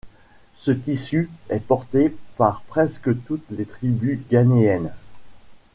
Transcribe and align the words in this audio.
Ce 0.57 0.71
tissu 0.71 1.29
est 1.51 1.59
porté 1.63 2.11
par 2.37 2.63
presque 2.63 3.11
toutes 3.25 3.47
les 3.51 3.65
tribus 3.65 4.17
ghanéennes. 4.31 4.91